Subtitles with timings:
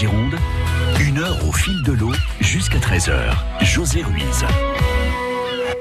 [0.00, 0.34] Gironde,
[0.98, 3.34] une heure au fil de l'eau jusqu'à 13h.
[3.60, 4.46] José Ruiz.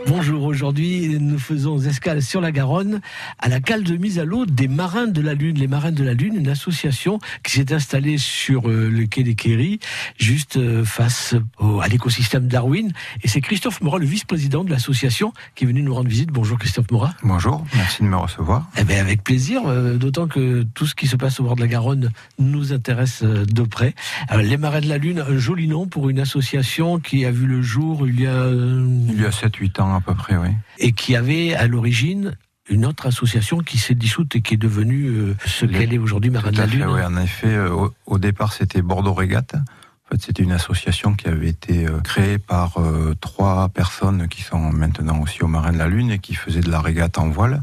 [0.07, 2.99] Bonjour, aujourd'hui nous faisons escale sur la Garonne
[3.37, 5.57] à la cale de mise à l'eau des Marins de la Lune.
[5.57, 9.35] Les Marins de la Lune, une association qui s'est installée sur euh, le quai des
[9.35, 9.79] Quéry,
[10.17, 12.91] juste euh, face au, à l'écosystème Darwin.
[13.23, 16.31] Et c'est Christophe Morat, le vice-président de l'association, qui est venu nous rendre visite.
[16.31, 17.13] Bonjour Christophe Morat.
[17.23, 18.69] Bonjour, merci de me recevoir.
[18.77, 21.61] Eh bien, avec plaisir, euh, d'autant que tout ce qui se passe au bord de
[21.61, 23.93] la Garonne nous intéresse de près.
[24.35, 27.61] les Marins de la Lune, un joli nom pour une association qui a vu le
[27.61, 28.49] jour il y a...
[28.49, 30.49] Il y a 7-8 ans à peu près, oui.
[30.77, 32.35] Et qui avait à l'origine
[32.69, 36.29] une autre association qui s'est dissoute et qui est devenue euh, ce qu'elle est aujourd'hui,
[36.29, 36.85] Marin de la Lune.
[36.87, 39.55] Oui, en effet, euh, au, départ, c'était Bordeaux Régate.
[39.55, 42.77] En fait, c'était une association qui avait été euh, créée par
[43.21, 46.69] trois personnes qui sont maintenant aussi au Marin de la Lune et qui faisaient de
[46.69, 47.61] la régate en voile.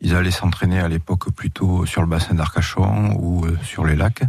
[0.00, 4.22] Ils allaient s'entraîner à l'époque plutôt sur le bassin d'Arcachon ou sur les lacs.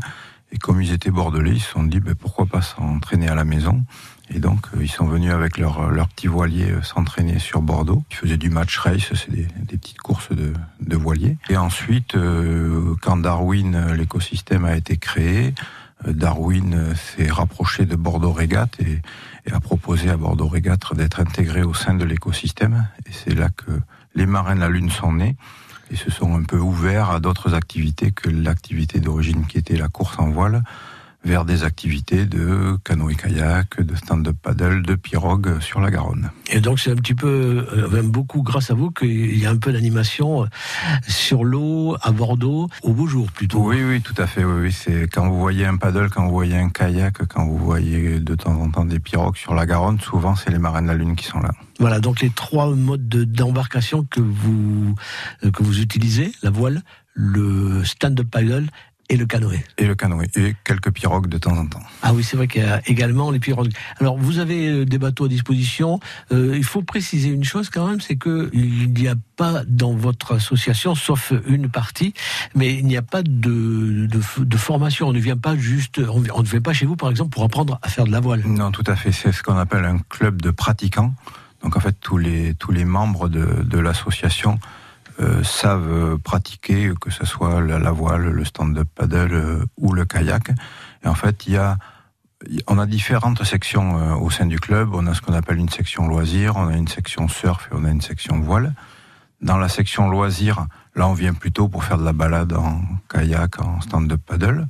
[0.53, 3.43] Et comme ils étaient bordelais, ils se sont dit ben, pourquoi pas s'entraîner à la
[3.43, 3.83] maison.
[4.29, 8.03] Et donc, euh, ils sont venus avec leur, leur petit voilier euh, s'entraîner sur Bordeaux.
[8.11, 11.37] Ils faisaient du match race, c'est des, des, petites courses de, de voiliers.
[11.49, 15.53] Et ensuite, euh, quand Darwin, l'écosystème a été créé,
[16.05, 19.01] Darwin s'est rapproché de Bordeaux Régate et,
[19.45, 22.87] et, a proposé à Bordeaux Régate d'être intégré au sein de l'écosystème.
[23.07, 23.71] Et c'est là que
[24.13, 25.35] les marins de la Lune sont nés
[25.89, 29.87] et se sont un peu ouverts à d'autres activités que l'activité d'origine qui était la
[29.87, 30.63] course en voile
[31.23, 36.31] vers des activités de canoë-kayak, de stand-up paddle, de pirogue sur la Garonne.
[36.49, 39.49] Et donc c'est un petit peu, euh, même beaucoup grâce à vous qu'il y a
[39.49, 40.47] un peu d'animation euh,
[41.07, 43.59] sur l'eau à Bordeaux au beau jour plutôt.
[43.59, 44.43] Oui, oui, tout à fait.
[44.43, 48.19] Oui, C'est quand vous voyez un paddle, quand vous voyez un kayak, quand vous voyez
[48.19, 50.95] de temps en temps des pirogues sur la Garonne, souvent c'est les marins de la
[50.95, 51.51] Lune qui sont là.
[51.79, 54.95] Voilà, donc les trois modes d'embarcation que vous
[55.43, 56.81] euh, que vous utilisez, la voile,
[57.13, 58.67] le stand-up paddle
[59.09, 59.63] et le canoë.
[59.77, 61.81] Et le canoë, et quelques pirogues de temps en temps.
[62.01, 63.71] Ah oui, c'est vrai qu'il y a également les pirogues.
[63.99, 65.99] Alors, vous avez euh, des bateaux à disposition.
[66.31, 69.93] Euh, il faut préciser une chose quand même, c'est que il n'y a pas dans
[69.93, 72.13] votre association, sauf une partie,
[72.55, 75.07] mais il n'y a pas de, de, de, formation.
[75.07, 77.79] On ne vient pas juste, on, ne vient pas chez vous, par exemple, pour apprendre
[77.81, 78.43] à faire de la voile.
[78.45, 79.11] Non, tout à fait.
[79.11, 81.13] C'est ce qu'on appelle un club de pratiquants.
[81.63, 84.59] Donc, en fait, tous les, tous les membres de, de l'association
[85.19, 90.51] euh, savent pratiquer, que ce soit la, voile, le stand-up paddle euh, ou le kayak.
[91.03, 91.79] Et en fait, il y a,
[92.67, 94.93] on a différentes sections euh, au sein du club.
[94.93, 97.83] On a ce qu'on appelle une section loisir, on a une section surf et on
[97.83, 98.75] a une section voile.
[99.41, 103.59] Dans la section loisir, là, on vient plutôt pour faire de la balade en kayak,
[103.59, 104.67] en stand-up paddle.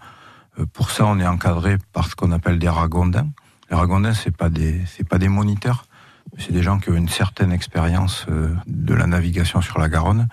[0.72, 3.28] pour ça, on est encadré par ce qu'on appelle des ragondins.
[3.70, 5.87] Les ragondins, c'est pas des, c'est pas des moniteurs.
[6.38, 10.28] C'est des gens qui ont une certaine expérience euh, de la navigation sur la Garonne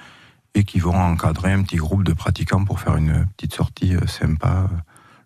[0.54, 4.06] et qui vont encadrer un petit groupe de pratiquants pour faire une petite sortie euh,
[4.06, 4.76] sympa euh,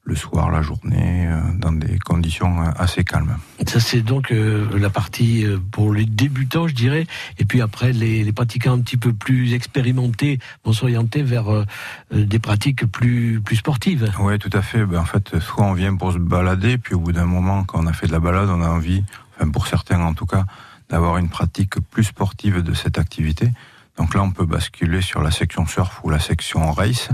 [0.05, 3.37] le soir, la journée, dans des conditions assez calmes.
[3.67, 7.07] Ça, c'est donc la partie pour les débutants, je dirais.
[7.39, 11.67] Et puis après, les, pratiquants un petit peu plus expérimentés vont s'orienter vers
[12.11, 14.11] des pratiques plus, plus sportives.
[14.21, 14.87] Oui, tout à fait.
[14.87, 17.85] Ben, en fait, soit on vient pour se balader, puis au bout d'un moment, quand
[17.85, 19.05] on a fait de la balade, on a envie,
[19.37, 20.47] enfin pour certains en tout cas,
[20.89, 23.51] d'avoir une pratique plus sportive de cette activité.
[23.97, 27.09] Donc là, on peut basculer sur la section surf ou la section race.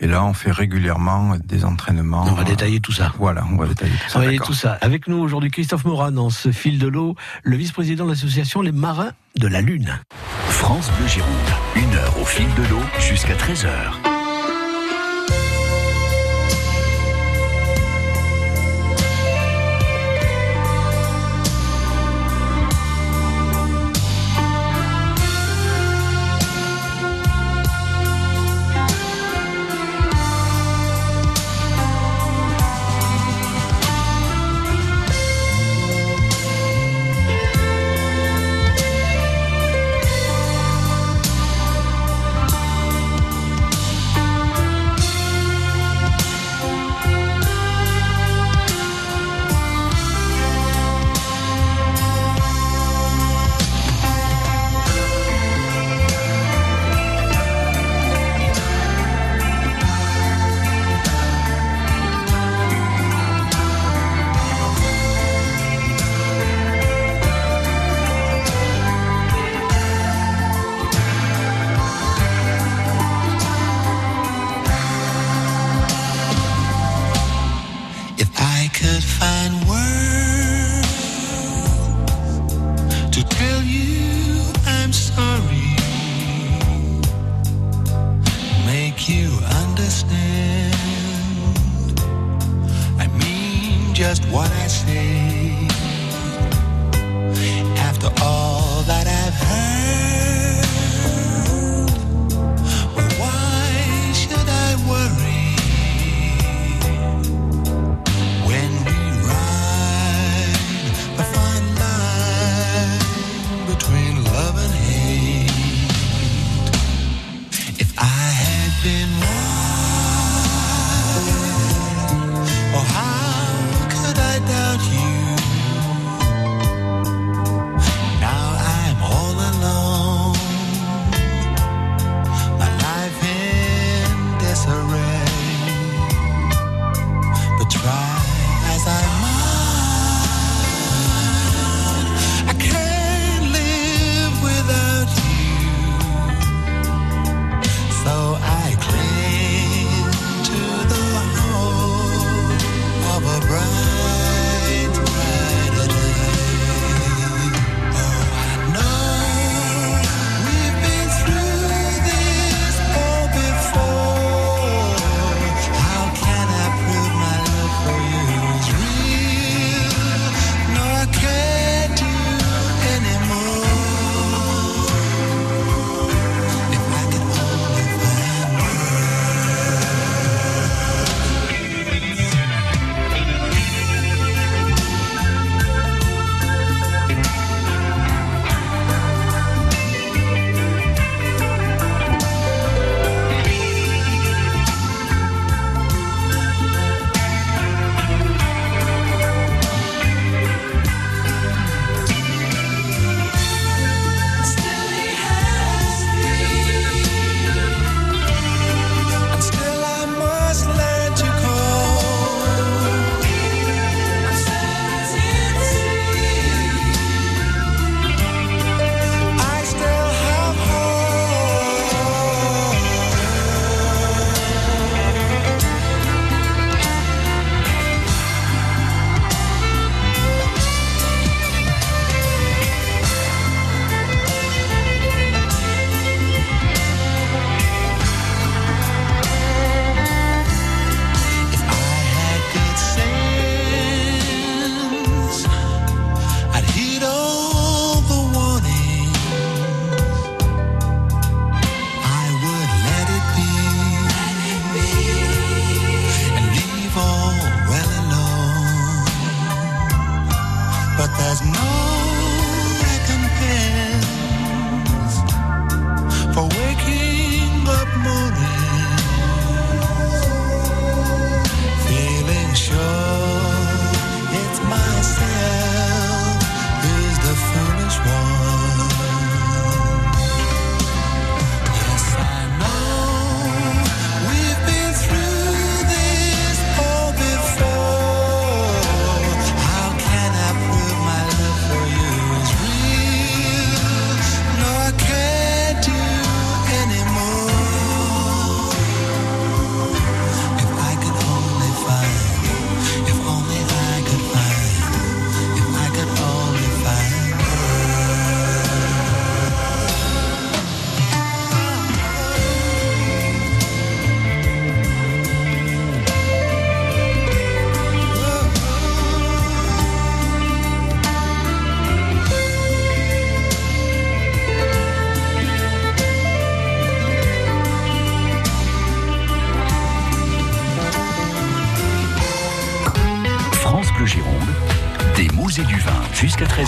[0.00, 2.24] Et là, on fait régulièrement des entraînements.
[2.28, 3.12] On va détailler tout ça.
[3.18, 4.18] Voilà, on va détailler tout ça.
[4.18, 4.78] On va tout ça.
[4.80, 8.72] Avec nous aujourd'hui, Christophe Morin, dans ce fil de l'eau, le vice-président de l'association Les
[8.72, 9.98] Marins de la Lune.
[10.50, 11.30] France Bleu Gironde,
[11.74, 13.66] une heure au fil de l'eau jusqu'à 13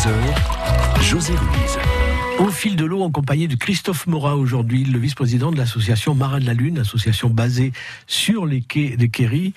[0.01, 0.50] 13h.
[2.41, 6.41] Au fil de l'eau, en compagnie de Christophe Morin aujourd'hui, le vice-président de l'association Marin
[6.41, 7.71] de la Lune, association basée
[8.07, 9.53] sur les quais de Kerry,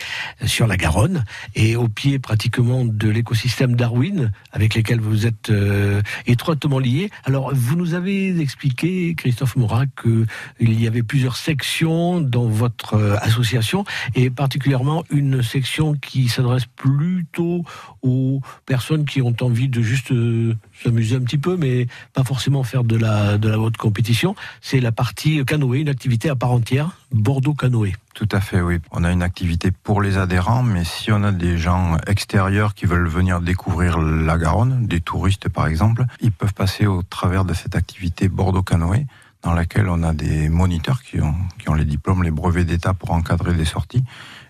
[0.45, 1.23] sur la Garonne,
[1.55, 7.09] et au pied pratiquement de l'écosystème Darwin, avec lesquels vous êtes euh, étroitement liés.
[7.23, 10.25] Alors, vous nous avez expliqué, Christophe Morin, que
[10.59, 16.65] il y avait plusieurs sections dans votre euh, association, et particulièrement une section qui s'adresse
[16.65, 17.63] plutôt
[18.01, 22.63] aux personnes qui ont envie de juste euh, s'amuser un petit peu, mais pas forcément
[22.63, 24.35] faire de la, de la haute compétition.
[24.61, 27.93] C'est la partie canoë, une activité à part entière, Bordeaux canoë.
[28.13, 28.79] Tout à fait, oui.
[28.91, 32.85] On a une activité pour les adhérents, mais si on a des gens extérieurs qui
[32.85, 37.53] veulent venir découvrir la Garonne, des touristes par exemple, ils peuvent passer au travers de
[37.53, 39.05] cette activité Bordeaux Canoë,
[39.41, 42.93] dans laquelle on a des moniteurs qui ont, qui ont les diplômes, les brevets d'État
[42.93, 44.03] pour encadrer des sorties.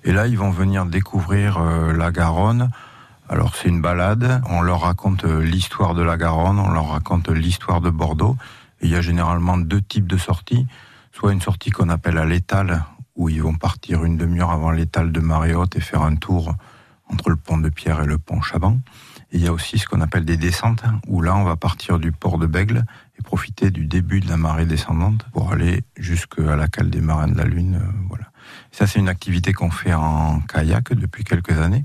[0.03, 2.69] Et là, ils vont venir découvrir euh, la Garonne
[3.33, 7.29] Alors c'est une balade, on leur raconte euh, l'histoire de la Garonne, on leur raconte
[7.29, 8.37] l'histoire de Bordeaux.
[8.83, 10.67] Il y a généralement deux types de sorties.
[11.11, 12.85] Soit une sortie qu'on appelle à l'étal,
[13.15, 16.53] où ils vont partir une demi-heure avant l'étal de marée haute et faire un tour
[17.11, 18.77] entre le pont de Pierre et le pont Chaban.
[19.31, 21.97] Et il y a aussi ce qu'on appelle des descentes, où là on va partir
[21.97, 22.85] du port de Bègle
[23.17, 27.29] et profiter du début de la marée descendante pour aller jusqu'à la cale des marins
[27.29, 27.79] de la Lune.
[27.81, 28.25] euh, voilà.
[28.71, 31.83] Ça c'est une activité qu'on fait en kayak depuis quelques années.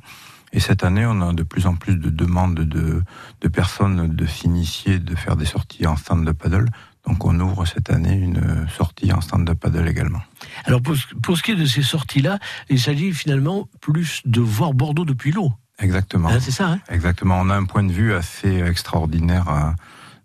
[0.52, 3.02] Et cette année, on a de plus en plus de demandes de,
[3.40, 6.66] de personnes de s'initier, de faire des sorties en stand de paddle.
[7.06, 10.20] Donc on ouvre cette année une sortie en stand de paddle également.
[10.64, 12.38] Alors pour, ce- pour ce qui est de ces sorties-là,
[12.68, 15.52] il s'agit finalement plus de voir Bordeaux depuis l'eau.
[15.78, 16.28] Exactement.
[16.28, 16.80] Hein, c'est ça, hein?
[16.88, 17.38] Exactement.
[17.40, 19.70] On a un point de vue assez extraordinaire euh,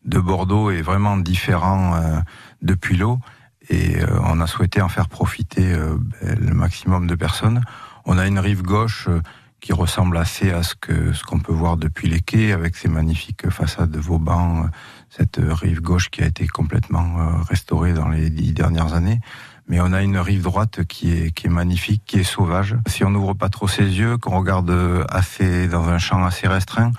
[0.06, 2.20] de Bordeaux et vraiment différent euh,
[2.62, 3.20] depuis l'eau.
[3.70, 5.74] Et euh, on a souhaité en faire profiter
[6.22, 7.62] ben, le maximum de personnes.
[8.06, 9.08] On a une rive gauche
[9.63, 12.89] qui ressemble assez à ce que ce qu'on peut voir depuis les quais, avec ses
[12.89, 14.65] magnifiques façades de Vauban.
[14.65, 14.67] euh,
[15.10, 19.22] Cette euh, rive gauche qui a été complètement euh, restaurée dans les dix dernières années.
[19.70, 22.75] Mais on a une rive droite qui est, qui est magnifique, qui est sauvage.
[22.88, 24.70] Si on n'ouvre pas trop ses yeux, qu'on regarde
[25.10, 26.91] assez dans un champ assez restreint,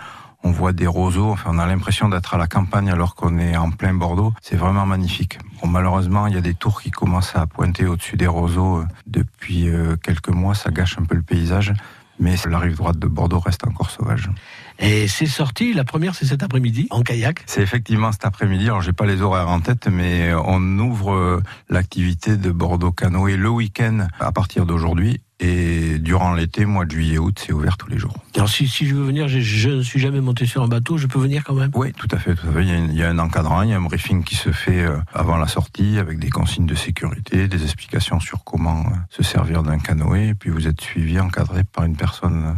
[0.43, 1.33] on voit des roseaux.
[1.33, 4.33] Enfin, on a l'impression d'être à la campagne alors qu'on est en plein Bordeaux.
[4.41, 5.39] C'est vraiment magnifique.
[5.61, 9.69] Bon, malheureusement, il y a des tours qui commencent à pointer au-dessus des roseaux depuis
[10.03, 10.55] quelques mois.
[10.55, 11.75] Ça gâche un peu le paysage.
[12.19, 14.31] Mais la rive droite de Bordeaux reste encore sauvage.
[14.79, 17.43] Et c'est sorti, la première c'est cet après-midi, en kayak.
[17.47, 18.67] C'est effectivement cet après-midi.
[18.67, 23.37] Alors, j'ai pas les horaires en tête, mais on ouvre euh, l'activité de Bordeaux Canoë
[23.37, 25.21] le week-end à partir d'aujourd'hui.
[25.41, 28.15] Et durant l'été, mois de juillet, août, c'est ouvert tous les jours.
[28.37, 30.97] Alors si, si je veux venir, je, je ne suis jamais monté sur un bateau,
[30.97, 31.71] je peux venir quand même?
[31.75, 32.63] Oui, tout à fait, tout à fait.
[32.63, 34.37] Il y, a, une- il y a un encadrant, il y a un briefing qui
[34.37, 38.81] se fait euh, avant la sortie avec des consignes de sécurité, des explications sur comment
[38.87, 40.29] euh, se servir d'un canoë.
[40.29, 42.53] Et puis vous êtes suivi, encadré par une personne euh,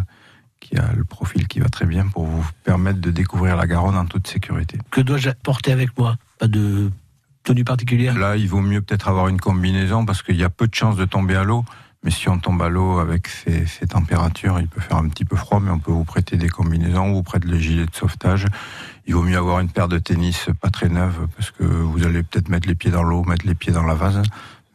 [0.61, 3.97] qui a le profil qui va très bien pour vous permettre de découvrir la Garonne
[3.97, 4.79] en toute sécurité.
[4.91, 6.17] Que dois-je porter avec moi?
[6.39, 6.91] Pas de
[7.43, 8.19] tenue particulière?
[8.19, 10.97] Là, il vaut mieux peut-être avoir une combinaison parce qu'il y a peu de chances
[10.97, 11.65] de tomber à l'eau.
[12.07, 15.25] Mais si on tombe à l'eau avec ces, ces températures, il peut faire un petit
[15.25, 18.47] peu froid, mais on peut vous prêter des combinaisons, vous prête le gilet de sauvetage.
[19.09, 22.23] Il vaut mieux avoir une paire de tennis pas très neuve parce que vous allez
[22.23, 24.23] peut-être mettre les pieds dans l'eau, mettre les pieds dans la vase,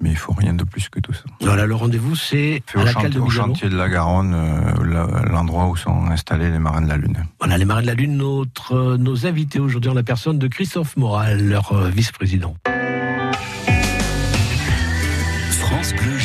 [0.01, 1.23] mais il faut rien de plus que tout ça.
[1.39, 3.87] Voilà, le rendez-vous c'est Fait à au, la chantier, cale de au chantier de la
[3.87, 7.25] Garonne, euh, l'endroit où sont installés les marins de la Lune.
[7.39, 10.49] Voilà, les marins de la Lune, notre, euh, nos invités aujourd'hui en la personne de
[10.49, 12.57] Christophe Moral, leur euh, vice-président.
[15.71, 16.19] France Bleu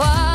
[0.00, 0.29] ferai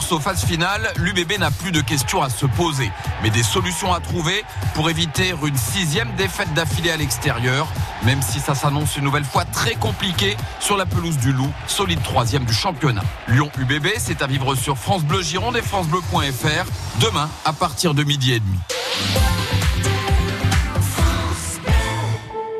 [0.00, 2.90] course aux phases finales, l'UBB n'a plus de questions à se poser,
[3.22, 7.68] mais des solutions à trouver pour éviter une sixième défaite d'affilée à l'extérieur,
[8.04, 12.02] même si ça s'annonce une nouvelle fois très compliqué sur la pelouse du Loup, solide
[12.02, 13.02] troisième du championnat.
[13.28, 18.32] Lyon-UBB, c'est à vivre sur France Bleu Gironde et francebleu.fr demain à partir de midi
[18.32, 18.58] et demi.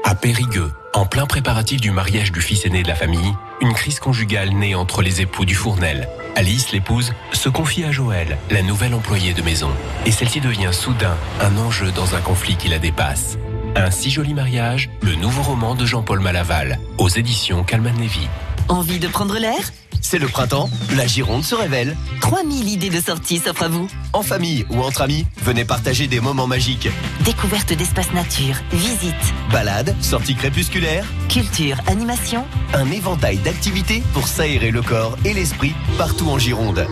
[0.05, 4.01] À Périgueux, en plein préparatif du mariage du fils aîné de la famille, une crise
[4.01, 6.09] conjugale naît entre les époux du Fournel.
[6.37, 9.71] Alice, l'épouse, se confie à Joël, la nouvelle employée de maison.
[10.07, 13.39] Et celle-ci devient soudain un enjeu dans un conflit qui la dépasse.
[13.77, 18.29] Un si joli mariage, le nouveau roman de Jean-Paul Malaval, aux éditions Calman Levy.
[18.71, 19.59] Envie de prendre l'air
[20.01, 21.97] C'est le printemps, la Gironde se révèle.
[22.21, 23.89] 3000 idées de sorties s'offrent à vous.
[24.13, 26.89] En famille ou entre amis, venez partager des moments magiques.
[27.25, 32.45] Découverte d'espaces nature, visites, Balades, sorties crépusculaires, culture, animation.
[32.73, 36.87] un éventail d'activités pour s'aérer le corps et l'esprit partout en Gironde.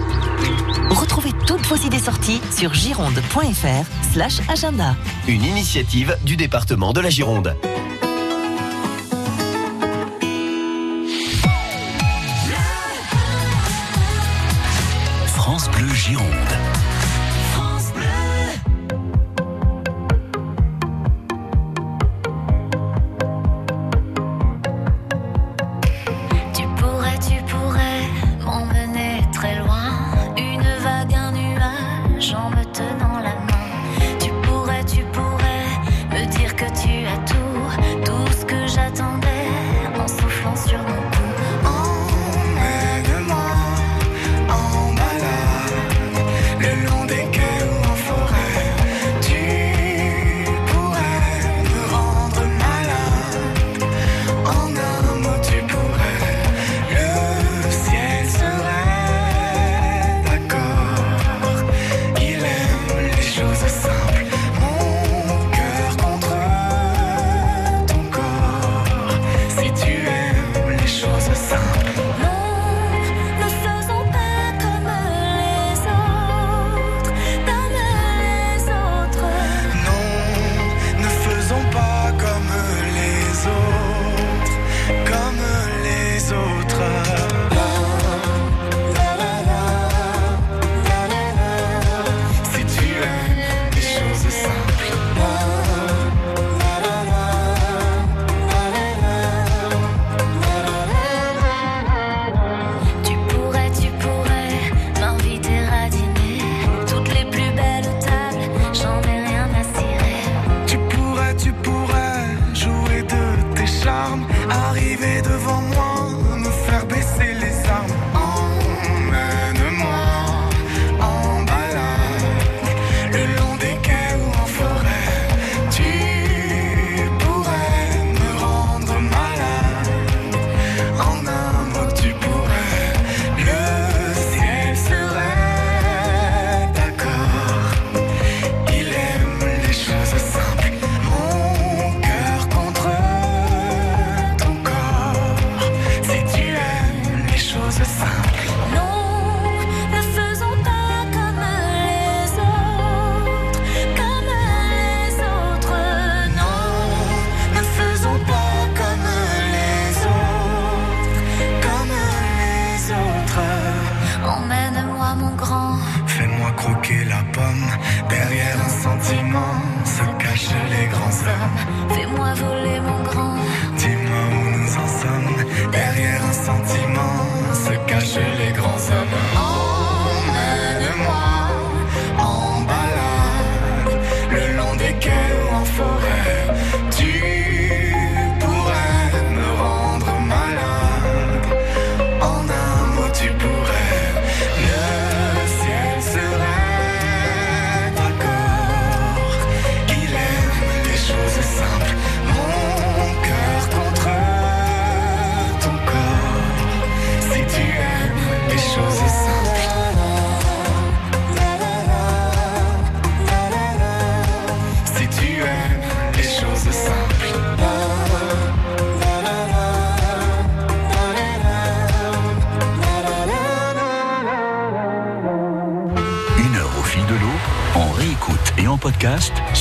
[0.91, 4.97] Retrouvez toutes vos idées sorties sur gironde.fr slash agenda.
[5.29, 7.55] Une initiative du département de la Gironde.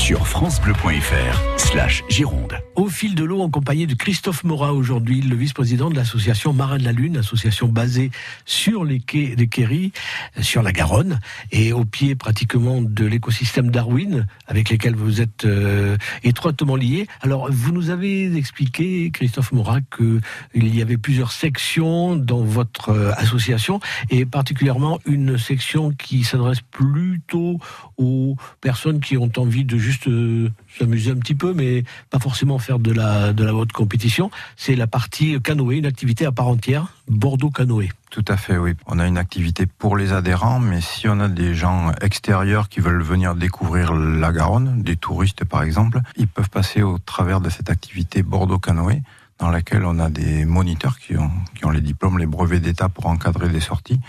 [0.08, 2.58] Sur francebleu.fr slash Gironde.
[2.76, 6.78] Au fil de l'eau, en compagnie de Christophe Morat aujourd'hui, le vice-président de l'association Marin
[6.78, 8.12] de la Lune, association basée
[8.46, 9.92] sur les quais des Quéry,
[10.38, 11.20] euh, sur la Garonne,
[11.52, 17.08] et au pied pratiquement de l'écosystème Darwin, avec lesquels vous êtes euh, étroitement liés.
[17.22, 20.22] Alors, vous nous avez expliqué, Christophe Morat, qu'il
[20.54, 27.60] y avait plusieurs sections dans votre euh, association, et particulièrement une section qui s'adresse plutôt
[27.98, 32.60] aux personnes qui ont envie de juste euh, s'amuser un petit peu, mais pas forcément
[32.60, 34.30] faire de la, de haute compétition.
[34.56, 37.90] C'est la partie canoë, une activité à part entière, Bordeaux canoë.
[38.12, 38.74] Tout à fait, oui.
[38.86, 42.80] On a une activité pour les adhérents, mais si on a des gens extérieurs qui
[42.80, 47.50] veulent venir découvrir la Garonne, des touristes par exemple, ils peuvent passer au travers de
[47.50, 49.02] cette activité Bordeaux canoë,
[49.40, 52.90] dans laquelle on a des moniteurs qui ont, qui ont les diplômes, les brevets d'État
[52.90, 54.00] pour encadrer des sorties.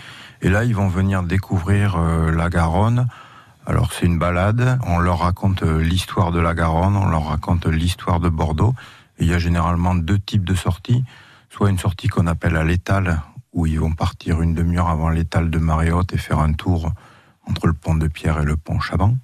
[0.41, 3.07] Et là, ils vont venir découvrir euh, la Garonne.
[3.69, 7.67] Alors c'est une balade, on leur raconte euh, l'histoire de la Garonne, on leur raconte
[7.67, 8.73] l'histoire de Bordeaux.
[9.19, 11.03] Il y a généralement deux types de sorties.
[11.51, 13.21] Soit une sortie qu'on appelle à l'étal,
[13.53, 16.91] où ils vont partir une demi-heure avant l'étal de marée haute et faire un tour
[17.47, 19.17] entre le pont de Pierre et le pont Chaban.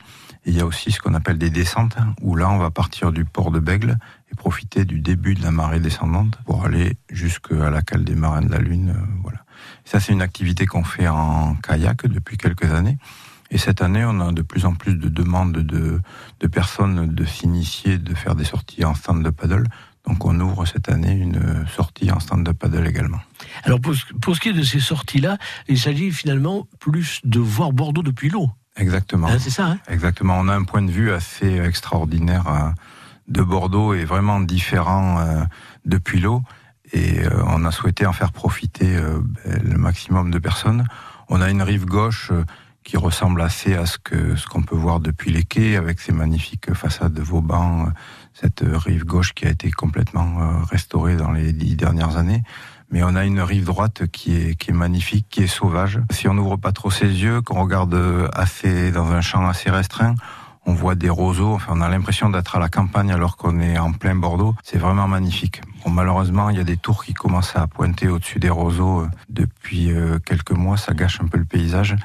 [0.45, 3.11] Et il y a aussi ce qu'on appelle des descentes, où là on va partir
[3.11, 3.97] du port de Bègle
[4.31, 8.43] et profiter du début de la marée descendante pour aller jusqu'à la cale des marins
[8.43, 8.93] de la Lune.
[8.95, 9.39] euh, voilà.
[9.85, 12.99] Ça c'est une activité qu'on fait en kayak depuis quelques années.
[13.51, 16.01] Et cette année, on a de plus en plus de demandes de,
[16.39, 19.65] de personnes de s'initier, de faire des sorties en stand de paddle.
[20.07, 23.19] Donc on ouvre cette année une sortie en stand de paddle également.
[23.63, 27.39] Alors pour, ce- pour ce qui est de ces sorties-là, il s'agit finalement plus de
[27.39, 28.49] voir Bordeaux depuis l'eau.
[28.77, 29.27] Exactement.
[29.27, 30.37] Hein, c'est ça, hein Exactement.
[30.39, 32.69] On a un point de vue assez extraordinaire euh,
[33.29, 35.43] de Bordeaux et vraiment différent euh,
[35.85, 36.41] depuis l'eau.
[36.93, 40.85] Et euh, on a souhaité en faire profiter ben, le maximum de personnes.
[41.29, 42.31] On a une rive gauche
[42.85, 46.13] qui ressemble assez à ce que ce qu'on peut voir depuis les quais, avec ces
[46.13, 47.87] magnifiques façades de Vauban.
[47.87, 47.89] euh,
[48.33, 52.43] Cette rive gauche qui a été complètement euh, restaurée dans les dix dernières années.
[52.91, 55.99] Mais on a une rive droite qui est, qui est magnifique, qui est sauvage.
[56.11, 57.95] Si on n'ouvre pas trop ses yeux, qu'on regarde
[58.33, 60.13] assez dans un champ assez restreint,
[60.67, 61.53] on voit des roseaux.
[61.55, 64.53] Enfin, on a l'impression d'être à la campagne alors qu'on est en plein Bordeaux.
[64.63, 65.61] C'est vraiment magnifique.
[65.83, 69.09] Bon, malheureusement, il y a des tours qui commencent à pointer au-dessus des roseaux euh,
[69.29, 69.89] depuis
[70.23, 70.77] quelques mois.
[70.77, 71.95] Ça gâche un peu le paysage.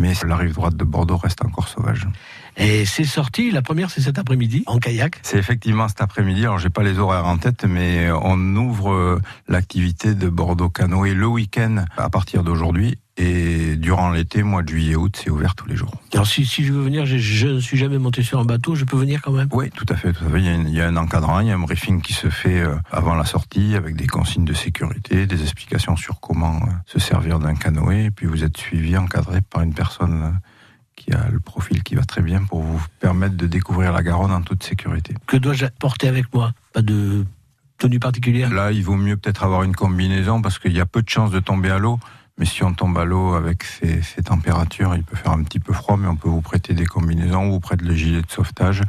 [0.00, 2.08] Mais la rive droite de Bordeaux reste encore sauvage.
[2.56, 5.18] Et c'est sorti, la première c'est cet après-midi, en kayak.
[5.22, 6.40] C'est effectivement cet après-midi.
[6.40, 11.12] Alors, j'ai pas les horaires en tête, mais on ouvre euh, l'activité de Bordeaux Canoë
[11.12, 12.98] le week-end à partir d'aujourd'hui.
[13.22, 15.92] Et durant l'été, mois de juillet, août, c'est ouvert tous les jours.
[16.14, 18.74] Alors si, si je veux venir, je- je ne suis jamais monté sur un bateau,
[18.74, 19.48] je peux venir quand même?
[19.52, 20.38] Oui, tout à fait, tout à fait.
[20.38, 22.14] Il y, a, une- il y a un encadrant, il y a un briefing qui
[22.14, 26.56] se fait euh, avant la sortie avec des consignes de sécurité, des explications sur comment
[26.62, 28.06] euh, se servir d'un canoë.
[28.06, 30.30] Et puis vous êtes suivi, encadré par une personne euh,
[30.96, 34.32] qui a le profil qui va très bien pour vous permettre de découvrir la Garonne
[34.32, 35.14] en toute sécurité.
[35.26, 36.52] Que dois-je porter avec moi?
[36.72, 37.26] Pas de
[37.76, 38.50] tenue particulière?
[38.50, 41.30] Là, il vaut mieux peut-être avoir une combinaison parce qu'il y a peu de chances
[41.30, 41.98] de tomber à l'eau.
[42.40, 45.60] Mais si on tombe à l'eau avec ces, ces températures, il peut faire un petit
[45.60, 48.30] peu froid, mais on peut vous prêter des combinaisons ou vous prête le gilet de
[48.30, 48.82] sauvetage.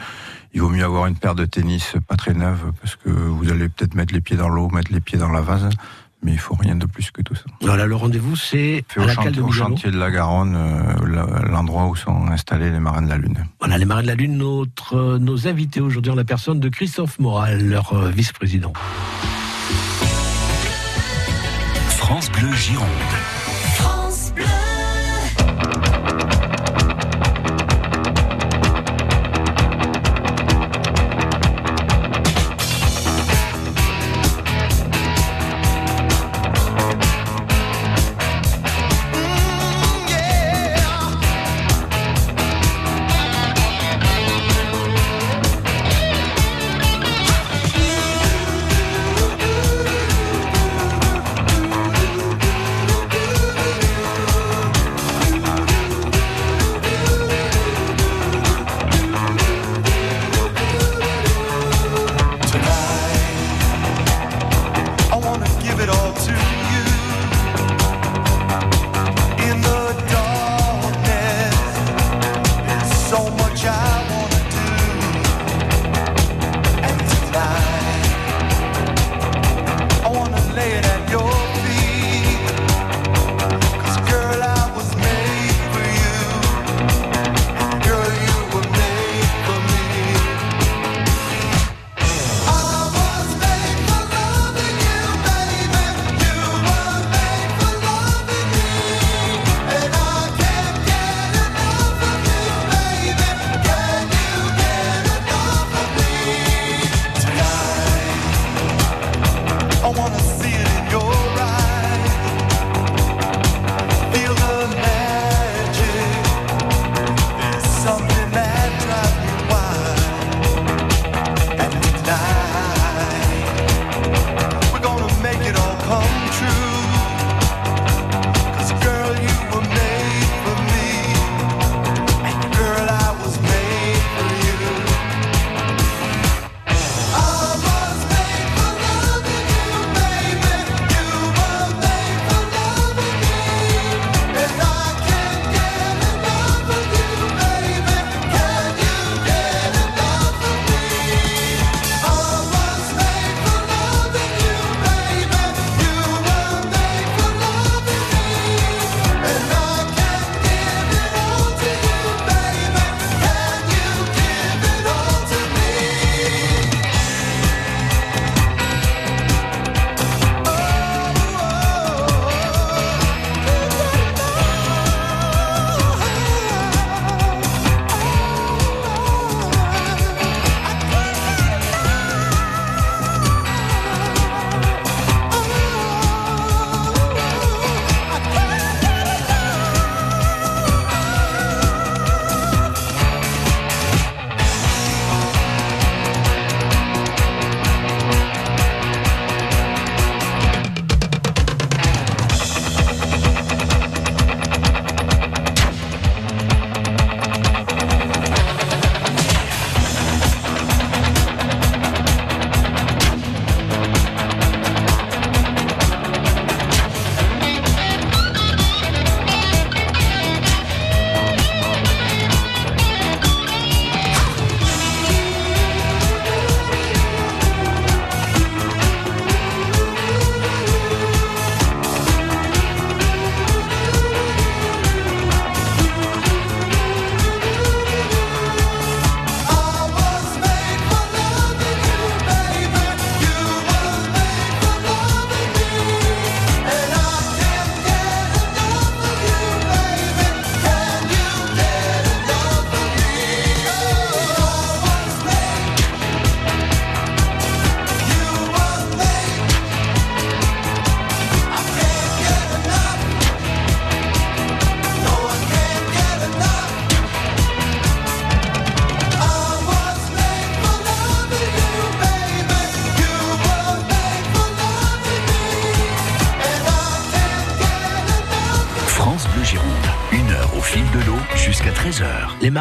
[0.53, 3.67] Il vaut mieux avoir une paire de tennis pas très neuve parce que vous allez
[3.67, 5.67] peut-être mettre les pieds dans l'eau, mettre les pieds dans la vase,
[6.23, 7.43] mais il faut rien de plus que tout ça.
[7.59, 11.43] Voilà, le rendez-vous c'est au, la cale chantier, de au chantier de la Garonne, euh,
[11.49, 13.45] l'endroit où sont installés les marins de la Lune.
[13.59, 16.69] Voilà, les marins de la Lune, notre, euh, nos invités aujourd'hui en la personne de
[16.69, 18.71] Christophe Moral, leur euh, vice-président.
[21.97, 22.87] France Bleu Gironde.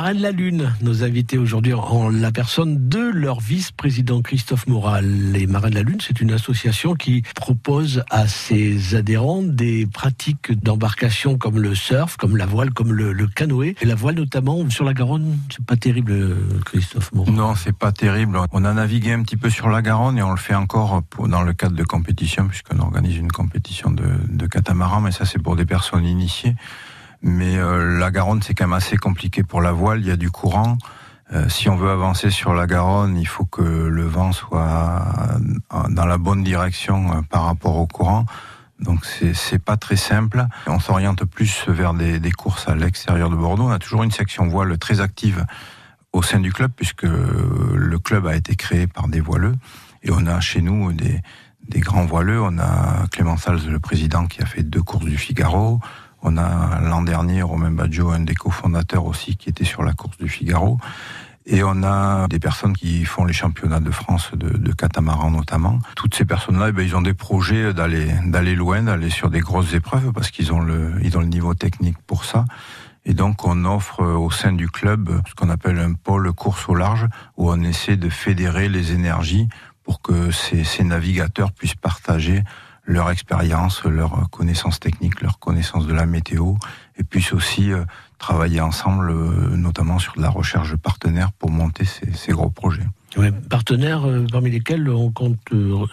[0.00, 4.66] Les Marins de la Lune, nos invités aujourd'hui en la personne de leur vice-président Christophe
[4.66, 5.04] Moral.
[5.04, 10.52] Les Marins de la Lune, c'est une association qui propose à ses adhérents des pratiques
[10.52, 13.76] d'embarcation comme le surf, comme la voile, comme le, canoë.
[13.82, 16.34] Et la voile notamment sur la Garonne, c'est pas terrible,
[16.64, 17.34] Christophe Moral.
[17.34, 18.40] Non, c'est pas terrible.
[18.52, 21.42] On a navigué un petit peu sur la Garonne et on le fait encore dans
[21.42, 25.56] le cadre de compétition, puisqu'on organise une compétition de, de catamaran, mais ça c'est pour
[25.56, 26.56] des personnes initiées.
[27.22, 30.00] Mais euh, la Garonne, c'est quand même assez compliqué pour la voile.
[30.00, 30.78] Il y a du courant.
[31.32, 35.04] Euh, si on veut avancer sur la Garonne, il faut que le vent soit
[35.72, 38.24] euh, dans la bonne direction par rapport au courant.
[38.80, 40.46] Donc c'est pas très simple.
[40.66, 43.64] On s'oriente plus vers des, courses à l'extérieur de Bordeaux.
[43.64, 45.44] On a toujours une section voile très active
[46.12, 49.54] au sein du club, puisque le club a été créé par des voileux.
[50.02, 51.20] Et on a chez nous des,
[51.68, 52.40] des grands voileux.
[52.40, 55.78] On a Clément Sals, le président, qui a fait deux courses du Figaro.
[56.22, 60.18] On a l'an dernier Romain Baggio, un des cofondateurs aussi, qui était sur la course
[60.18, 60.78] du Figaro.
[61.46, 65.78] Et on a des personnes qui font les championnats de France de, de catamaran notamment.
[65.96, 69.40] Toutes ces personnes-là, eh ben, ils ont des projets d'aller d'aller loin, d'aller sur des
[69.40, 72.44] grosses épreuves parce qu'ils ont le ils ont le niveau technique pour ça.
[73.06, 76.74] Et donc on offre au sein du club ce qu'on appelle un pôle course au
[76.74, 77.06] large
[77.38, 79.48] où on essaie de fédérer les énergies
[79.82, 82.44] pour que ces, ces navigateurs puissent partager
[82.90, 86.54] leur expérience, leur connaissance technique, leur connaissance de la météo,
[86.98, 87.84] et puissent aussi euh,
[88.18, 92.50] travailler ensemble, euh, notamment sur de la recherche de partenaires pour monter ces, ces gros
[92.50, 92.86] projets.
[93.16, 95.38] Ouais, partenaires euh, parmi lesquels on compte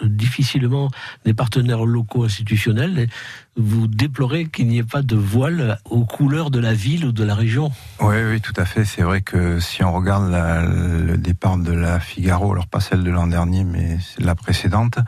[0.04, 0.88] difficilement
[1.24, 3.08] des partenaires locaux institutionnels.
[3.56, 7.24] Vous déplorez qu'il n'y ait pas de voile aux couleurs de la ville ou de
[7.24, 7.70] la région.
[8.00, 8.84] Oui, oui, tout à fait.
[8.84, 13.02] C'est vrai que si on regarde la- le départ de la Figaro, alors pas celle
[13.02, 14.98] de l'an dernier, mais c'est la précédente,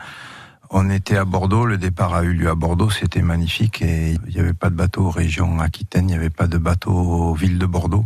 [0.71, 4.33] on était à Bordeaux, le départ a eu lieu à Bordeaux, c'était magnifique et il
[4.33, 7.65] n'y avait pas de bateau région Aquitaine, il n'y avait pas de bateau ville de
[7.65, 8.05] Bordeaux,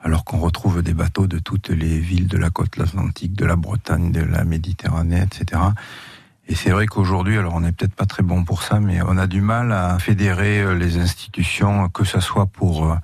[0.00, 3.56] alors qu'on retrouve des bateaux de toutes les villes de la côte atlantique, de la
[3.56, 5.60] Bretagne, de la Méditerranée, etc.
[6.46, 9.18] Et c'est vrai qu'aujourd'hui, alors on n'est peut-être pas très bon pour ça, mais on
[9.18, 12.94] a du mal à fédérer euh, les institutions, que ce soit pour euh,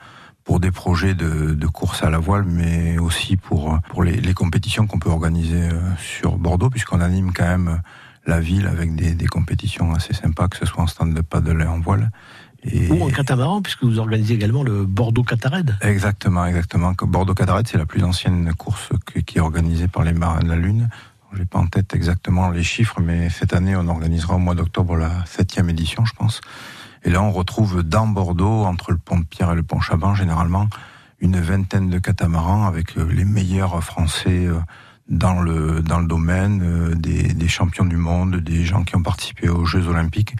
[0.44, 4.34] pour des projets de, de course à la voile, mais aussi pour pour les, les
[4.34, 7.76] compétitions qu'on peut organiser euh, sur Bordeaux, puisqu'on anime quand même euh,
[8.26, 11.62] la ville avec des, des compétitions assez sympas, que ce soit en stand de paddle
[11.62, 12.10] et en voile.
[12.64, 15.76] Et Ou en catamaran, puisque vous organisez également le Bordeaux Catared.
[15.82, 16.94] Exactement, exactement.
[17.02, 18.88] Bordeaux Cataret, c'est la plus ancienne course
[19.26, 20.88] qui est organisée par les marins de la Lune.
[21.36, 24.96] J'ai pas en tête exactement les chiffres, mais cette année, on organisera au mois d'octobre
[24.96, 26.40] la septième édition, je pense.
[27.02, 30.14] Et là, on retrouve dans Bordeaux, entre le pont de Pierre et le pont Chaban,
[30.14, 30.68] généralement,
[31.20, 34.58] une vingtaine de catamarans avec euh, les meilleurs Français euh,
[35.08, 39.02] dans le dans le domaine, euh, des, des champions du monde, des gens qui ont
[39.02, 40.34] participé aux Jeux Olympiques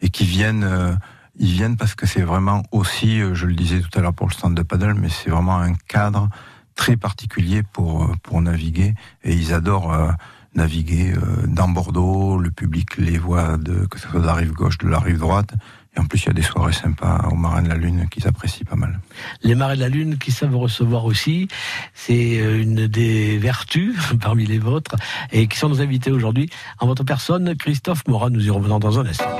[0.00, 0.94] et qui viennent euh,
[1.36, 4.28] ils viennent parce que c'est vraiment aussi, euh, je le disais tout à l'heure pour
[4.28, 6.28] le stand de paddle, mais c'est vraiment un cadre
[6.76, 8.94] très particulier pour, pour naviguer.
[9.24, 9.96] Et ils adorent
[10.56, 11.14] naviguer
[11.46, 12.36] dans Bordeaux.
[12.36, 15.18] Le public les voit, de, que ce soit de la rive gauche, de la rive
[15.18, 15.54] droite.
[15.96, 18.26] Et en plus, il y a des soirées sympas au Marin de la Lune qu'ils
[18.26, 19.00] apprécient pas mal.
[19.42, 21.48] Les marins de la Lune qui savent recevoir aussi,
[21.94, 24.96] c'est euh, une des vertus parmi les vôtres
[25.32, 26.50] et qui sont nos invités aujourd'hui.
[26.80, 29.38] En votre personne, Christophe Morat, nous y revenons dans un instant.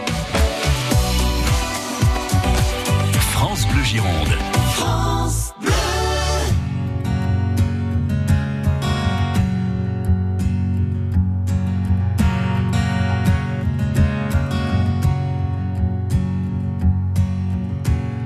[3.32, 4.53] France Bleu Gironde.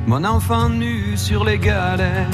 [0.09, 2.27] Mon enfant nu sur les galets.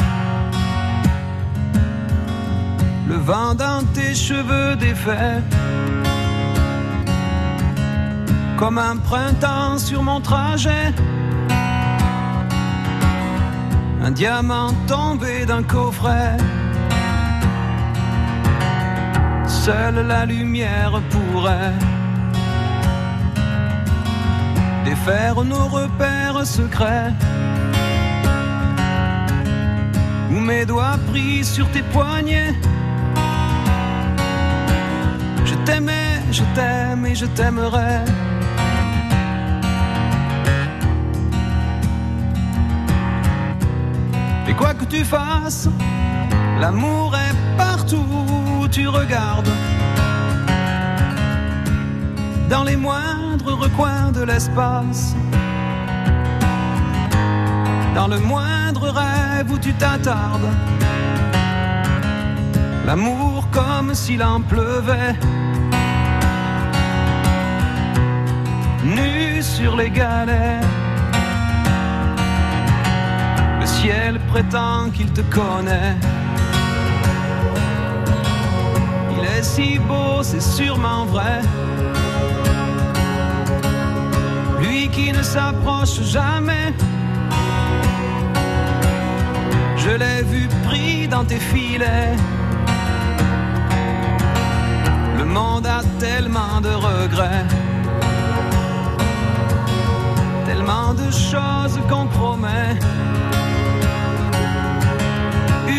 [3.09, 5.43] Le vent dans tes cheveux défaits.
[8.57, 10.95] Comme un printemps sur mon trajet.
[14.05, 16.37] Un diamant tombé d'un coffret.
[19.49, 21.75] Seule la lumière pourrait
[24.85, 27.13] défaire nos repères secrets.
[30.35, 32.55] Où mes doigts pris sur tes poignets.
[35.45, 38.01] Je t'aimais, je t'aime et je t'aimerai.
[44.49, 45.69] Et quoi que tu fasses,
[46.61, 48.05] l'amour est partout
[48.61, 49.51] où tu regardes.
[52.51, 55.15] Dans les moindres recoins de l'espace.
[57.95, 58.64] Dans le moindre
[59.51, 60.51] où tu t'attardes.
[62.87, 65.15] L'amour comme s'il en pleuvait.
[68.85, 70.65] Nu sur les galets.
[74.35, 75.95] prétend qu'il te connaît.
[79.17, 81.41] Il est si beau, c'est sûrement vrai.
[84.61, 86.73] Lui qui ne s'approche jamais.
[89.97, 92.17] L'ai vu pris dans tes filets.
[95.19, 97.47] Le monde a tellement de regrets.
[100.47, 102.79] Tellement de choses qu'on promet.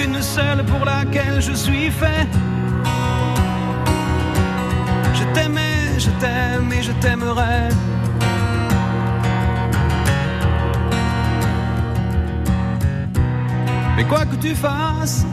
[0.04, 2.28] Une seule pour laquelle je suis fait.
[5.14, 7.70] Je t'aimais, je t'aime et je t'aimerai.
[13.96, 15.26] Mais quoi que tu fasses,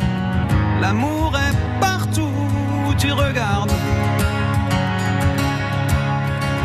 [0.81, 2.31] l'amour est partout
[2.87, 3.73] où tu regardes.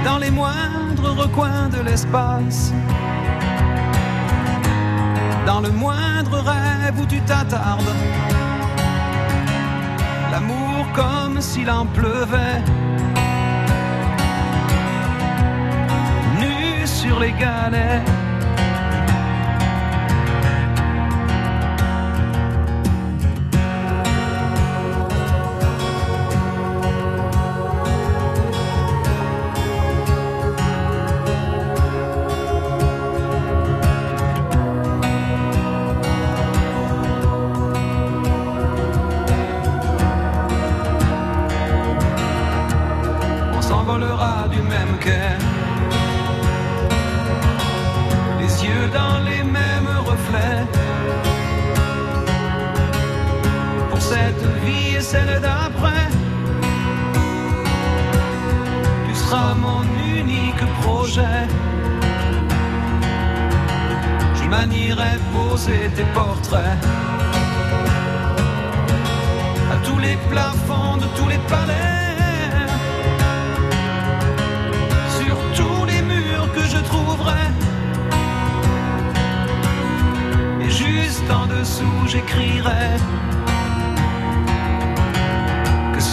[0.05, 2.71] Dans les moindres recoins de l'espace.
[5.47, 7.93] Dans le moindre rêve où tu t'attardes.
[10.31, 12.61] L'amour comme s'il en pleuvait.
[16.39, 18.16] Nu sur les galets.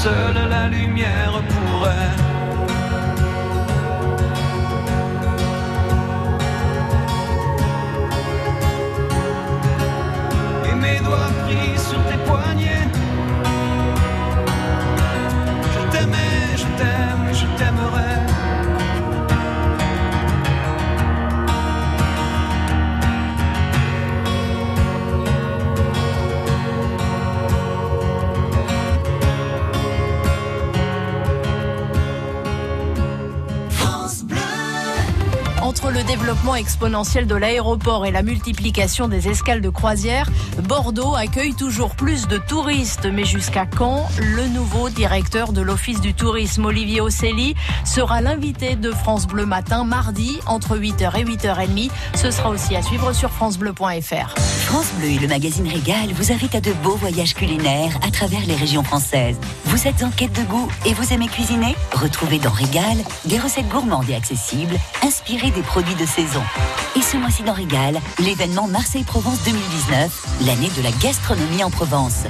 [0.05, 2.13] Seule la lumière pourrait.
[2.21, 2.34] Et
[36.25, 40.31] développement exponentiel de l'aéroport et la multiplication des escales de croisière,
[40.67, 43.05] Bordeaux accueille toujours plus de touristes.
[43.13, 47.55] Mais jusqu'à quand Le nouveau directeur de l'Office du tourisme, Olivier Ocelli,
[47.85, 51.91] sera l'invité de France Bleu Matin mardi entre 8h et 8h30.
[52.15, 54.54] Ce sera aussi à suivre sur francebleu.fr.
[54.75, 58.45] France Bleu et le magazine Régal vous invitent à de beaux voyages culinaires à travers
[58.45, 59.37] les régions françaises.
[59.67, 61.77] Vous êtes en quête de goût et vous aimez cuisiner?
[61.93, 66.43] Retrouvez dans Régal des recettes gourmandes et accessibles, inspirées des produits de saison.
[66.97, 72.25] Et ce mois-ci dans Régal, l'événement Marseille-Provence 2019, l'année de la gastronomie en Provence.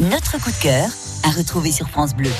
[0.00, 0.88] Notre coup de cœur
[1.22, 2.32] à retrouver sur France Bleu.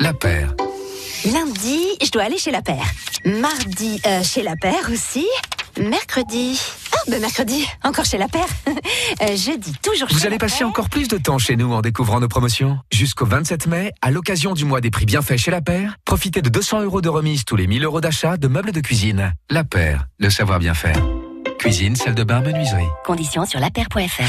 [0.00, 0.52] La paire.
[1.32, 2.90] Lundi, je dois aller chez la paire.
[3.24, 5.26] Mardi, euh, chez la paire aussi.
[5.80, 6.60] Mercredi.
[6.92, 8.46] Ah, ben mercredi, encore chez la paire.
[9.22, 10.68] Euh, jeudi, toujours chez Vous allez la passer paire.
[10.68, 12.78] encore plus de temps chez nous en découvrant nos promotions.
[12.92, 16.48] Jusqu'au 27 mai, à l'occasion du mois des prix bienfaits chez La Paire, profitez de
[16.48, 19.32] 200 euros de remise tous les 1000 euros d'achat de meubles de cuisine.
[19.50, 20.96] La Paire, le savoir bien faire.
[21.58, 22.88] Cuisine, salle de bain, menuiserie.
[23.04, 24.24] Conditions sur lapaire.fr.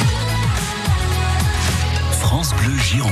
[2.19, 3.11] France Bleu Gironde.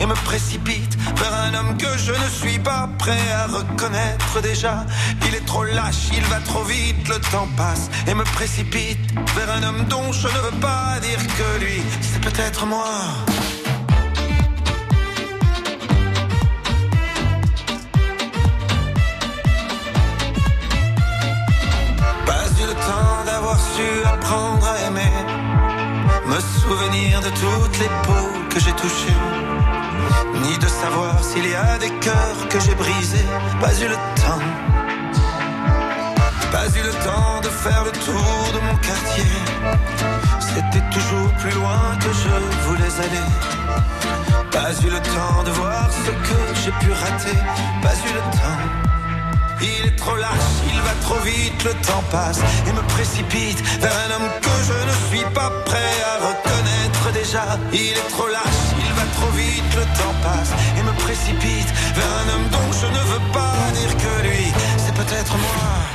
[0.00, 4.84] et me précipite vers un homme que je ne suis pas prêt à reconnaître déjà.
[5.26, 8.98] Il est trop lâche, il va trop vite, le temps passe et me précipite
[9.36, 12.86] vers un homme dont je ne veux pas dire que lui, c'est peut-être moi.
[22.26, 25.12] Pas eu le temps d'avoir su apprendre à aimer,
[26.26, 29.20] me souvenir de toutes les peaux que j'ai touchées,
[30.66, 33.28] de savoir s'il y a des cœurs que j'ai brisés.
[33.60, 34.44] Pas eu le temps,
[36.50, 39.32] pas eu le temps de faire le tour de mon quartier.
[40.40, 42.34] C'était toujours plus loin que je
[42.66, 43.28] voulais aller.
[44.50, 47.38] Pas eu le temps de voir ce que j'ai pu rater.
[47.82, 48.85] Pas eu le temps.
[49.60, 53.92] Il est trop lâche, il va trop vite, le temps passe et me précipite vers
[54.04, 57.58] un homme que je ne suis pas prêt à reconnaître déjà.
[57.72, 62.12] Il est trop lâche, il va trop vite, le temps passe et me précipite vers
[62.22, 65.85] un homme dont je ne veux pas dire que lui, c'est peut-être moi.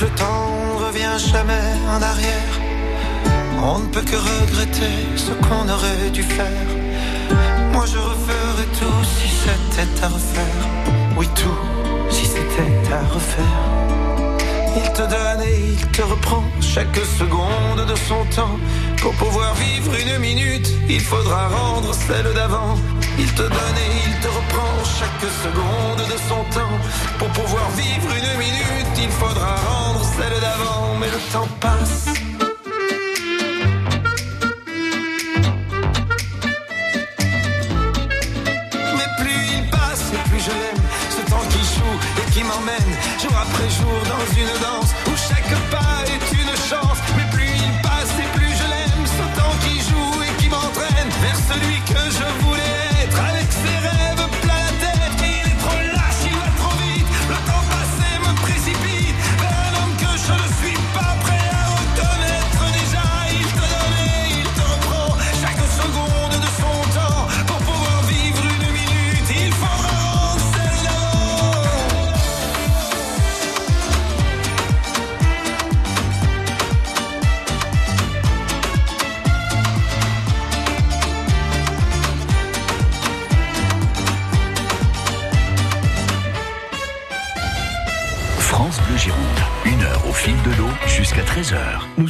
[0.00, 2.52] Le temps, revient jamais en arrière.
[3.62, 6.68] On ne peut que regretter ce qu'on aurait dû faire.
[7.72, 10.60] Moi, je referais tout si c'était à refaire.
[11.16, 11.60] Oui, tout
[12.10, 13.60] si c'était à refaire.
[14.76, 18.56] Il te donne et il te reprend chaque seconde de son temps.
[19.02, 22.76] Pour pouvoir vivre une minute, il faudra rendre celle d'avant.
[23.18, 26.78] Il te donne et il te reprend chaque seconde de son temps.
[27.18, 30.96] Pour pouvoir vivre une minute, il faudra rendre celle d'avant.
[31.00, 32.06] Mais le temps passe.
[38.96, 40.84] Mais plus il passe plus je l'aime.
[41.16, 42.90] Ce temps qui joue et qui m'emmène
[43.20, 44.79] jour après jour dans une danse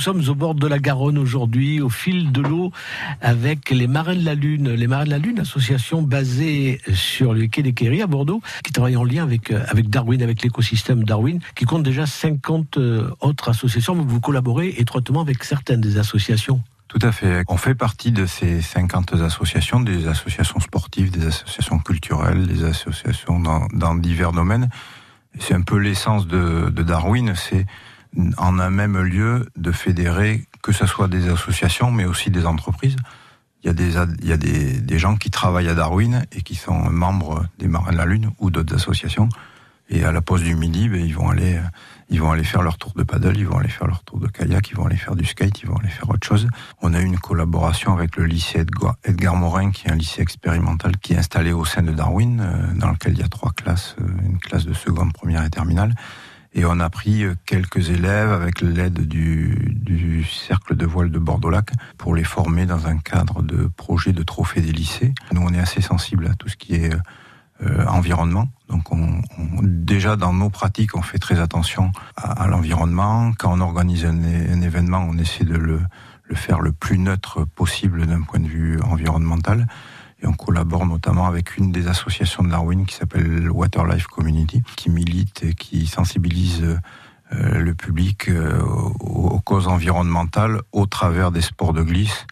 [0.01, 2.73] sommes au bord de la Garonne aujourd'hui, au fil de l'eau,
[3.21, 4.73] avec les Marins de la Lune.
[4.73, 8.73] Les Marins de la Lune, association basée sur le quai des Quéries à Bordeaux, qui
[8.73, 13.11] travaille en lien avec, euh, avec Darwin, avec l'écosystème Darwin, qui compte déjà 50 euh,
[13.21, 13.95] autres associations.
[13.95, 16.63] Vous collaborez étroitement avec certaines des associations.
[16.89, 17.45] Tout à fait.
[17.49, 23.39] On fait partie de ces 50 associations, des associations sportives, des associations culturelles, des associations
[23.39, 24.71] dans, divers domaines.
[25.39, 27.67] C'est un peu l'essence de, de Darwin, c'est
[28.37, 32.97] en un même lieu de fédérer que ce soit des associations, mais aussi des entreprises.
[33.63, 36.43] Il y a des, il y a des, des gens qui travaillent à Darwin et
[36.43, 39.29] qui sont membres des Marins de la Lune ou d'autres associations.
[39.93, 41.61] Et à la pause du midi, ben, ils vont aller,
[42.11, 44.29] ils vont aller faire leur tour de paddle, ils vont aller faire leur tour de
[44.29, 46.49] kayak, ils vont aller faire du skate, ils vont aller faire autre chose.
[46.81, 50.23] On a eu une collaboration avec le lycée Edgar, Edgar Morin, qui est un lycée
[50.23, 53.51] expérimental qui est installé au sein de Darwin, euh, dans lequel il y a trois
[53.51, 55.95] classes, euh, une classe de seconde, première et terminale.
[56.53, 61.19] Et on a pris euh, quelques élèves avec l'aide du, du cercle de voile de
[61.19, 65.15] Bordeaux-Lac pour les former dans un cadre de projet de trophée des lycées.
[65.33, 66.93] Nous, on est assez sensible à tout ce qui est
[67.63, 68.49] euh, environnement.
[68.69, 73.33] Donc, on, on- déjà dans nos pratiques, on fait très attention à, à l'environnement.
[73.39, 75.81] Quand on organise un, un événement, on essaie de le,
[76.25, 79.67] le faire le plus neutre possible d'un point de vue environnemental.
[80.23, 84.63] Et on collabore notamment avec une des associations de Darwin qui s'appelle Water Life Community,
[84.77, 86.79] qui milite et qui sensibilise
[87.33, 92.27] euh, le public euh, aux, causes environnementales au travers des sports de glisse.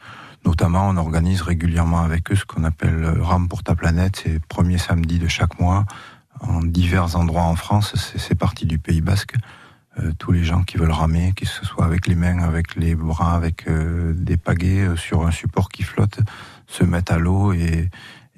[0.45, 4.23] Notamment, on organise régulièrement avec eux ce qu'on appelle euh, Rame pour ta planète.
[4.25, 5.85] C'est le premier samedi de chaque mois
[6.41, 7.95] en divers endroits en France.
[8.17, 9.35] C'est parti du Pays Basque.
[10.21, 13.35] Tous les gens qui veulent ramer, que ce soit avec les mains, avec les bras,
[13.35, 16.21] avec des pagaies sur un support qui flotte,
[16.69, 17.89] se mettent à l'eau et,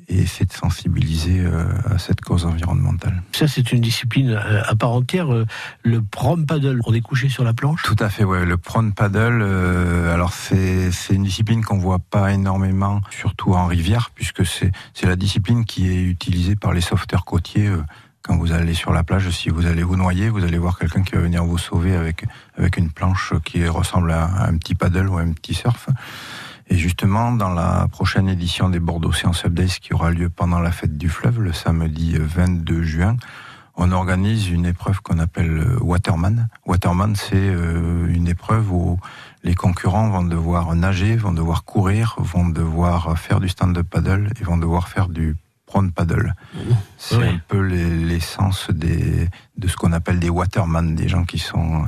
[0.09, 3.22] et essayer de sensibiliser euh, à cette cause environnementale.
[3.33, 5.33] Ça, c'est une discipline euh, à part entière.
[5.33, 5.47] euh,
[5.85, 7.83] Le prom paddle, on est couché sur la planche?
[7.85, 8.45] Tout à fait, ouais.
[8.45, 14.11] Le prone paddle, euh, alors c'est une discipline qu'on voit pas énormément, surtout en rivière,
[14.14, 17.68] puisque c'est c'est la discipline qui est utilisée par les sauveteurs côtiers.
[17.68, 17.83] euh,
[18.22, 21.03] quand vous allez sur la plage, si vous allez vous noyer, vous allez voir quelqu'un
[21.03, 22.26] qui va venir vous sauver avec
[22.59, 25.89] avec une planche qui ressemble à un petit paddle ou à un petit surf.
[26.73, 30.71] Et justement, dans la prochaine édition des Bordeaux Science Updates qui aura lieu pendant la
[30.71, 33.16] fête du fleuve, le samedi 22 juin,
[33.77, 36.49] on organise une épreuve qu'on appelle euh, Waterman.
[36.66, 38.99] Waterman, c'est euh, une épreuve où
[39.43, 44.45] les concurrents vont devoir nager, vont devoir courir, vont devoir faire du stand-up paddle et
[44.45, 45.35] vont devoir faire du
[45.66, 46.35] prone paddle.
[46.99, 47.29] C'est Ouais.
[47.29, 51.85] un peu les- l'essence des, de ce qu'on appelle des waterman, des gens qui sont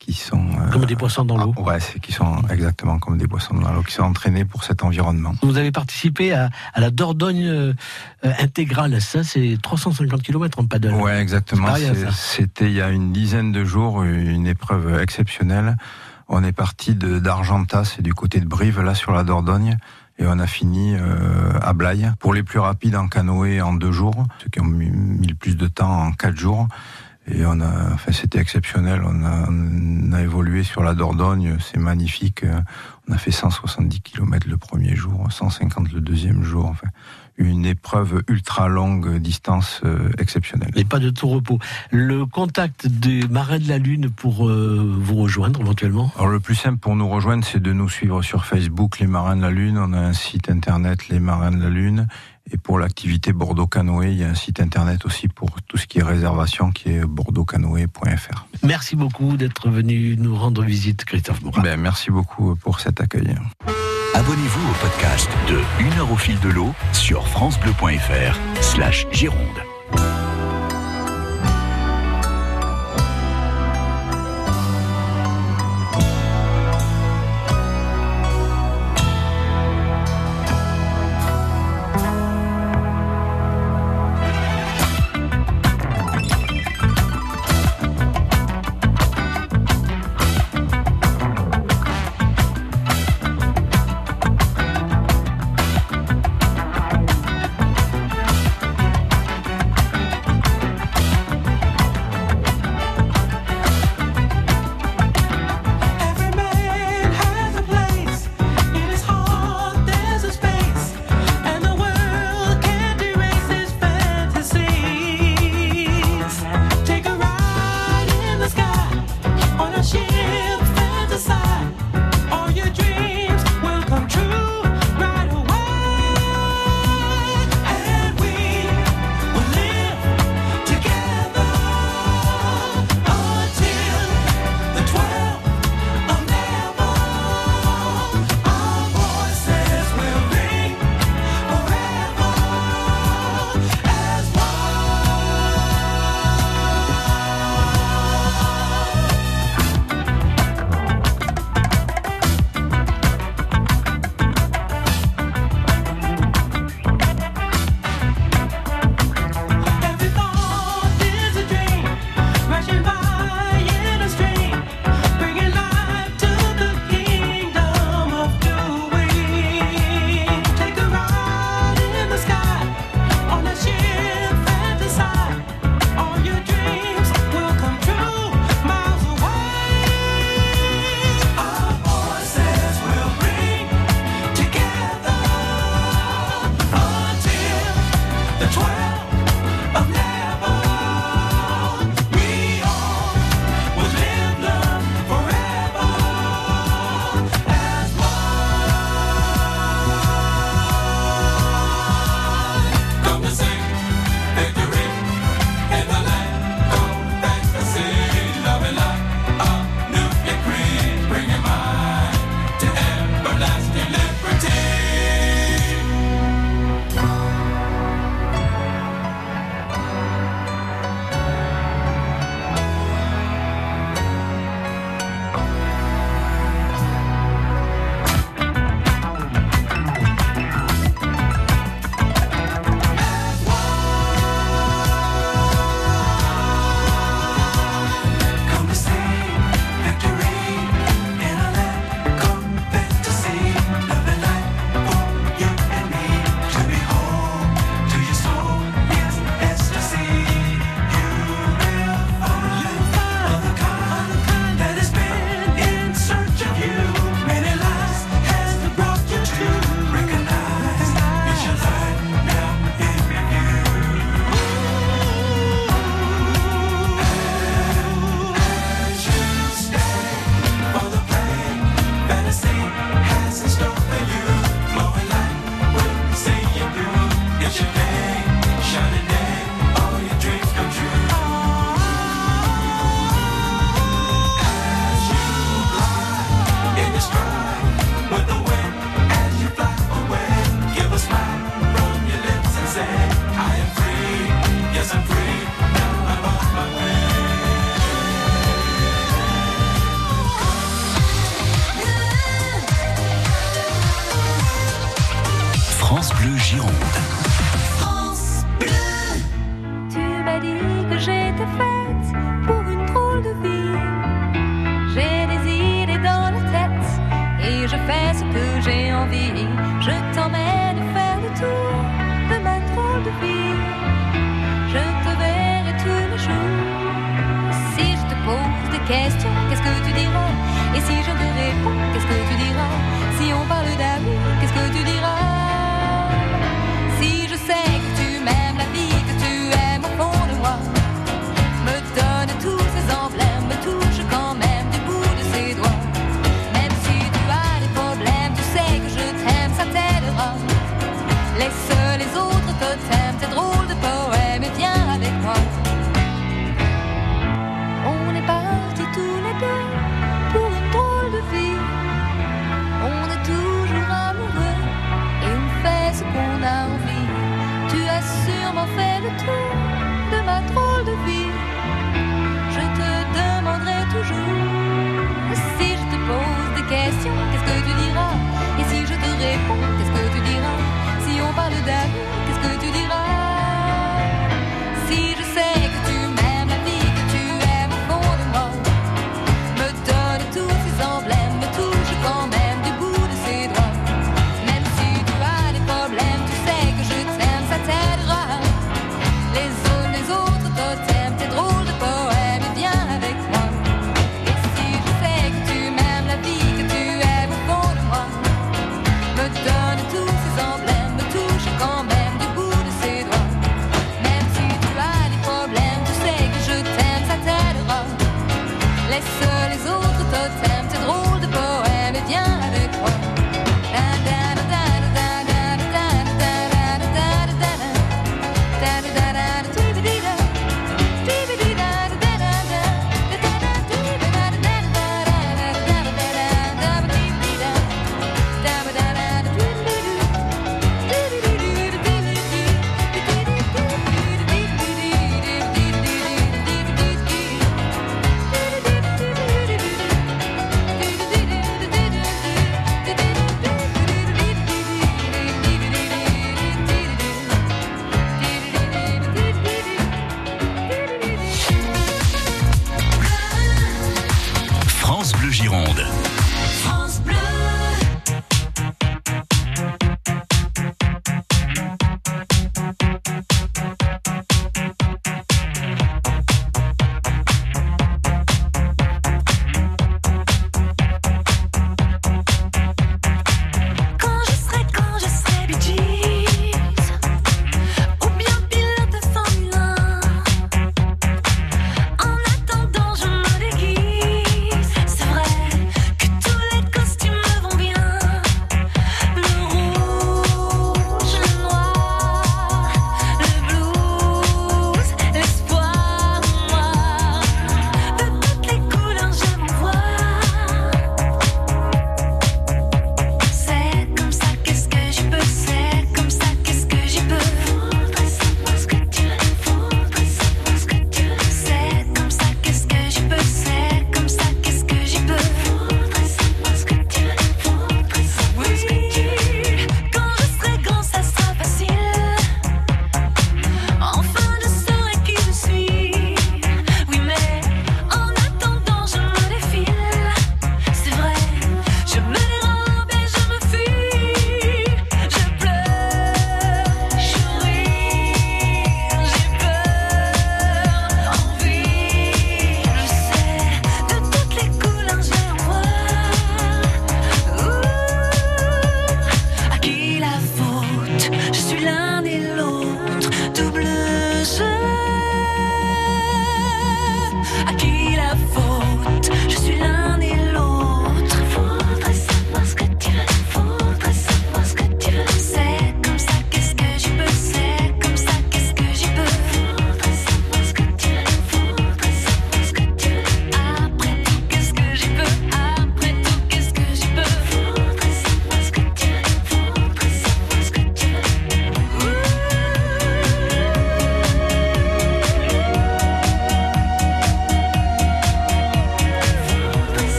[0.00, 1.54] qui sont euh, Comme des poissons dans l'eau.
[1.58, 4.64] ah, ouais, c'est qui sont exactement comme des poissons dans l'eau, qui sont entraînés pour
[4.64, 5.34] cet environnement.
[5.42, 7.74] Vous avez participé à, à la Dordogne euh,
[8.24, 9.00] euh, intégrale.
[9.00, 10.94] Ça, c'est 350 km en paddle.
[10.94, 11.68] Ouais, exactement.
[12.12, 15.76] C'était il y a une dizaine de jours une épreuve exceptionnelle.
[16.28, 19.76] On est parti de d'Argentas, c'est du côté de Brive, là sur la Dordogne.
[20.18, 22.10] Et on a fini euh, à Blaye.
[22.18, 25.34] Pour les plus rapides en canoë en deux jours, ceux qui ont mis, mis le
[25.34, 26.68] plus de temps en quatre jours.
[27.26, 29.02] Et on a, enfin, c'était exceptionnel.
[29.04, 32.44] On a, on a évolué sur la Dordogne, c'est magnifique.
[33.08, 36.66] On a fait 170 km le premier jour, 150 le deuxième jour.
[36.66, 36.88] Enfin,
[37.40, 40.70] une épreuve ultra longue distance euh, exceptionnelle.
[40.76, 41.58] Et pas de tout repos.
[41.90, 46.12] Le contact des marins de la Lune pour euh, vous rejoindre éventuellement?
[46.16, 49.36] Alors le plus simple pour nous rejoindre, c'est de nous suivre sur Facebook, Les Marins
[49.36, 49.78] de la Lune.
[49.78, 52.06] On a un site internet, Les Marins de la Lune.
[52.52, 55.86] Et pour l'activité Bordeaux Canoë, il y a un site internet aussi pour tout ce
[55.86, 58.46] qui est réservation, qui est bordeauxcanoë.fr.
[58.62, 61.62] Merci beaucoup d'être venu nous rendre visite, Christophe Morin.
[61.62, 63.34] Ben, merci beaucoup pour cet accueil.
[64.14, 69.38] Abonnez-vous au podcast de Une heure au fil de l'eau sur francebleu.fr slash Gironde.